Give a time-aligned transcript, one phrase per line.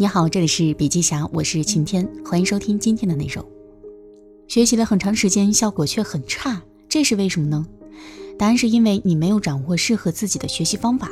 [0.00, 3.44] 你好，这里是笔记侠，我是晴天，欢迎收听今天的内容。
[4.46, 7.66] 学习了很长时间，效果却很差，这是为什么呢？
[8.38, 11.10] 答案是因为你没有掌握适合自己的学习方法。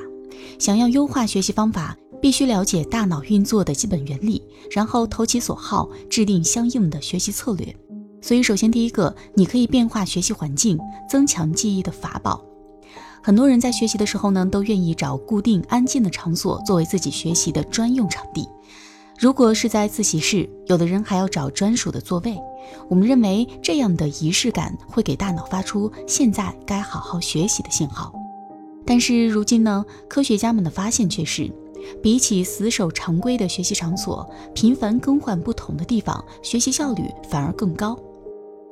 [0.61, 4.41] 想要优化学习方法，必须了解大脑运作的基本原理，
[4.71, 7.75] 然后投其所好，制定相应的学习策略。
[8.23, 10.79] 所以，首先第一个，你可以变化学习环境，
[11.11, 12.41] 增强记忆的法宝。
[13.27, 18.49] 很多人在学习的时候呢，都愿意找固定安静的场所作为自己学习的专用场地。
[19.19, 22.39] 如果是在自习室，有的人还要找专属的座位。
[22.89, 28.13] 我们认为这样的仪式感会给大脑发出现在该好好学习的信号。
[28.87, 31.51] 但是如今呢，科学家们的发现却是，
[32.01, 37.99] 比起死守常规的学习场所，频繁更换不同的地方，学习效率反而更高。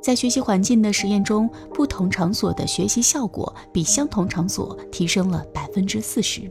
[0.04, 6.42] 在学习环境的实验中，不同场所的学习效果比相同场所提升了百分之四十。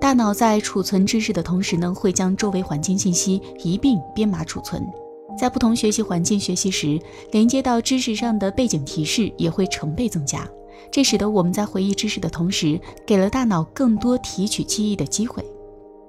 [0.00, 4.80] 大脑在储存知识的同时呢，会将周围环境信息一并编码储存。
[5.36, 6.96] 在不同学习环境学习时，
[7.32, 10.48] 连接到知识上的背景提示也会成倍增加。
[10.88, 15.44] 这使得我们在回忆知识的同时，给了大脑更多提取记忆的机会。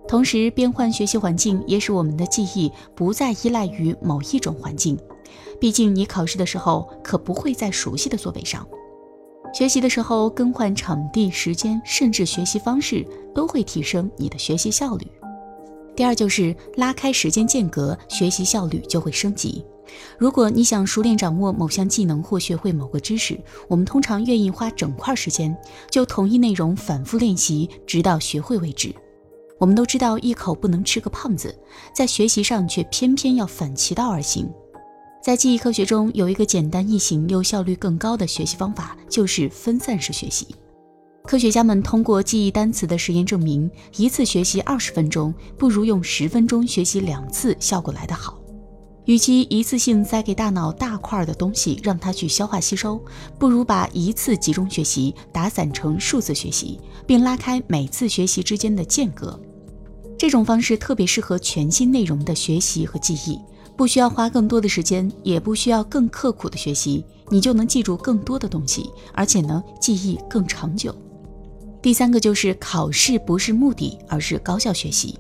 [0.08, 4.96] 同时，变换学习环境也使我们的记忆不再依赖于某一种环境。
[5.60, 8.66] 毕竟，你考试的时候可不会在熟悉的座位上。
[9.54, 15.08] 学习的时候更换场地、时间，甚至学习方式，都会提升你的学习效率。
[15.96, 19.66] 第二，就是拉开时间间隔，学习效率就会升级。
[20.20, 25.58] 如果你想熟练掌握某项技能或学会某个知识，我们通常愿意花整块时间，
[25.90, 28.94] 就同一内容反复练习，直到学会为止。
[29.58, 31.54] 我们都知道一口不能吃个胖子，
[31.92, 34.48] 在学习上却偏偏要反其道而行。
[35.22, 40.48] 在记忆科学中，有一个简单易行又效率更高的学习方法，就是分散式学习。
[41.26, 48.40] 科学家们通过记忆单词的实验证明，一次学习二十分钟，不如用十分钟学习两次效果来得好。
[49.06, 53.04] 与其一次性塞给大脑大块的东西让它去消化吸收，
[53.38, 59.38] 不如把一次集中学习打散成数次学习，并拉开每次学习之间的间隔。
[60.18, 63.38] 这种方式特别适合全新内容的学习和记忆。
[63.80, 70.94] 不需要花更多的时间，也不需要更刻苦的学习，你就能记住更多的东西，而且呢，记忆更长久。
[71.82, 75.18] 第三个就是考试不是目的，而是高效学习。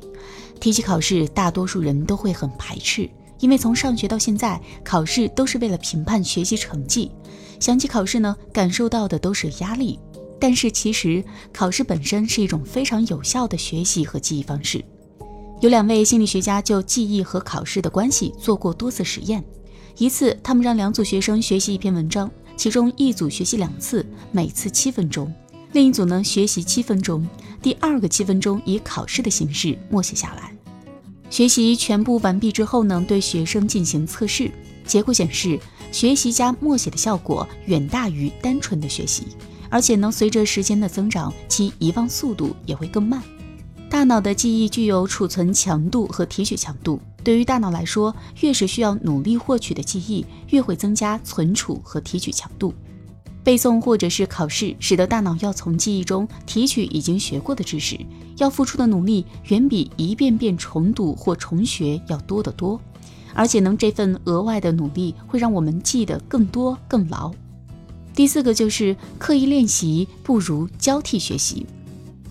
[0.60, 3.10] 提起考试，大多数人都会很排斥，
[3.40, 7.10] 因为从上学到现在，考试都是为了评判学习成绩。
[7.62, 9.98] 想起考试呢，感受到的都是压力。
[10.38, 14.84] 但是其实，考试本身是一种非常有效的学习和记忆方式。
[15.62, 19.44] 有两位心理学家就记忆和考试的关系做过多次实验。
[19.98, 25.28] 一次，他们让两组学生学习一篇文章，其中一组学习两次，每次七分钟；
[25.74, 27.28] 另一组呢，学习七分钟，
[27.62, 30.56] 第二个七分钟以考试的形式默写下来。
[31.30, 34.50] 学习全部完毕之后呢，对学生进行测试，
[34.86, 35.60] 结果显示，
[35.92, 39.28] 学习加默写的效果远大于单纯的学习，
[39.70, 43.22] 而且呢，随着时间的增长，其遗忘速度也会更慢。
[43.90, 47.00] 大脑的记忆具有储存强度和提取强度。
[47.24, 52.72] 对于大脑来说，越是需要努力获取的记忆，越会增加存储和提取强度。
[53.44, 58.00] 背诵或者是考试，使得大脑要从记忆中提取已经学过的知识，
[58.38, 62.80] 要付出的努力远比一遍遍重读或重学要多得多。
[63.34, 67.32] 而且，能这份额外的努力会让我们记得更多更牢。
[68.14, 71.66] 第四个就是刻意练习不如交替学习。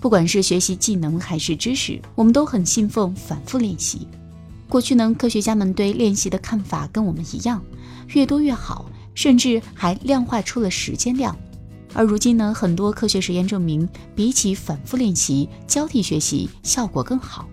[0.00, 4.06] 不管是学习技能还是知识，我们都很信奉反复练习。
[4.68, 7.62] 过去呢，科学家们对练习的看法跟我们一样，
[8.08, 11.36] 越多越好，甚至还量化出了时间量。
[11.94, 17.48] 而如今呢，很多科学实验证明，比起反复练习，交替学习效果更好。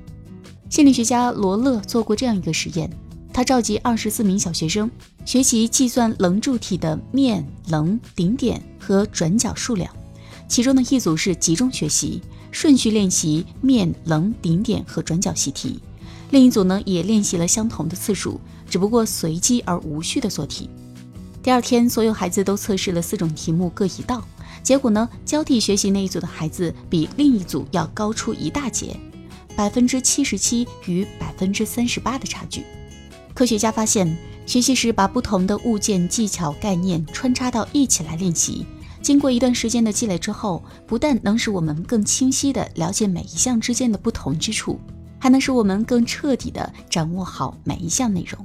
[0.69, 2.89] 心理学家罗勒做过这样一个实验，
[3.33, 4.91] 他召集二十四名小学生
[5.25, 9.89] 学习计算棱柱体的面、棱、顶点和转角数量，
[10.49, 12.21] 其中的一组是集中学习。
[12.55, 15.77] 顺序练习面、棱、顶点和转角习题，
[16.31, 20.69] 另一组呢也练习了相同的次数，只不过随机而无序的做题。
[21.43, 24.25] 第二天，所有孩子都测试了四种题目，各一道。
[24.63, 28.95] 结果呢，交替学习那一组的孩子比另一组要高出一大截，
[29.53, 32.63] 百分之七十七与百分之三十八的差距。
[33.33, 38.65] 科学家发现，学习时把不同的物件、技巧、概念穿插到一起来练习。
[39.05, 44.79] 经过一段时间的积累之后，不但能使我们更清晰地了解每一项之间的不同之处，
[45.19, 48.43] 还能使我们更彻底地掌握好每一项内容。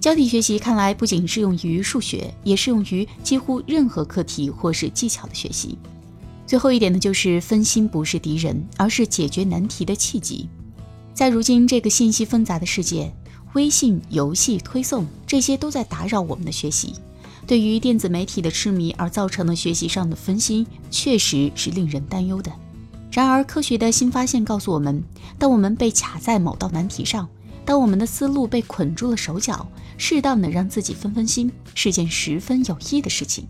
[0.00, 5.76] 交替学习看来不仅适用于数学，也适用于几乎任何课题或是技巧的学习。
[6.46, 10.48] 最后一点呢，就是分心不是敌人，而是解决难题的契机。
[11.12, 13.12] 在如今这个信息纷杂的世界，
[13.52, 16.94] 微信、游戏、推送这些都在打扰我们的学习。
[17.46, 22.50] 对于电子媒体的痴迷而造成的学习上的分心，确实是令人担忧的。
[23.12, 25.02] 然而，科学的新发现告诉我们，
[25.38, 27.28] 当我们被卡在某道难题上，
[27.64, 29.66] 当我们的思路被捆住了手脚，
[29.96, 33.46] 适当的让自己分分心，是件十分有益的事情。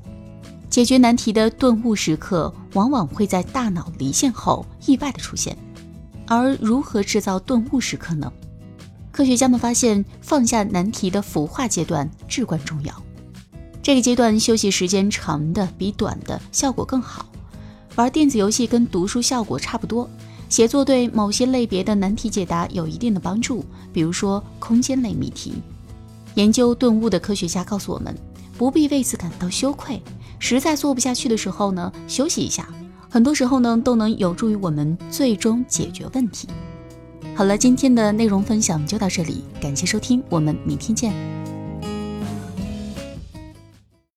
[0.68, 5.56] 解决难题的顿悟时刻，往往会在大脑离线后意外的出现。
[6.26, 8.30] 而如何制造顿悟时刻呢？
[9.10, 13.05] 科学家们发现，放下难题的孵化阶段至关重要。
[13.86, 17.24] 这个阶段休息时间长的比短的效果更好。
[17.94, 20.10] 玩电子游戏跟读书效果差不多，
[20.48, 25.62] 写作对某些类别的难题解答有一定的帮助，比如说空间类谜题。
[26.34, 28.12] 研究顿悟的科学家告诉我们，
[28.58, 30.02] 不必为此感到羞愧。
[30.40, 32.68] 实在做不下去的时候呢，休息一下，
[33.08, 36.48] 很多时候呢都能有助于我们最终解决问题。
[37.36, 41.35] 好了，今天的内容分享就到这里，感谢收听，我们明天见。